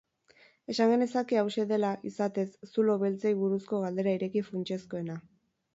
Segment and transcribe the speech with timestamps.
[0.73, 5.23] Esan genezake hauxe dela, izatez, zulo beltzei buruzko galdera ireki funtsezkoena.